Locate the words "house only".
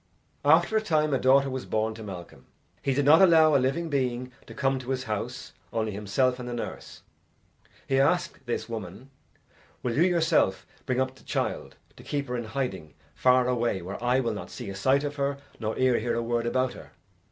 5.03-5.91